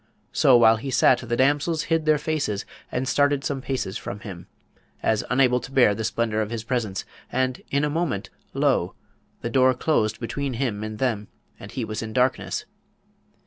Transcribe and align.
So, 0.31 0.57
while 0.57 0.77
he 0.77 0.89
sat 0.89 1.19
the 1.19 1.35
damsels 1.37 1.83
hid 1.83 2.05
their 2.07 2.17
faces 2.17 2.65
and 2.91 3.07
started 3.07 3.43
some 3.43 3.61
paces 3.61 3.99
from 3.99 4.21
him, 4.21 4.47
as 5.03 5.23
unable 5.29 5.59
to 5.59 5.71
bear 5.71 5.93
the 5.93 6.03
splendour 6.03 6.41
of 6.41 6.49
his 6.49 6.63
presence, 6.63 7.05
and 7.31 7.61
in 7.69 7.83
a 7.83 7.87
moment, 7.91 8.31
lo! 8.55 8.95
the 9.41 9.49
door 9.51 9.75
closed 9.75 10.19
between 10.19 10.53
him 10.55 10.83
and 10.83 10.97
them, 10.97 11.27
and 11.59 11.73
he 11.73 11.85
was 11.85 12.01
in 12.01 12.13
darkness. 12.13 12.65